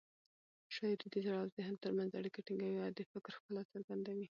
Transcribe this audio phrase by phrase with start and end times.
[0.75, 4.27] شاعري د زړه او ذهن تر منځ اړیکه ټینګوي او د فکر ښکلا څرګندوي.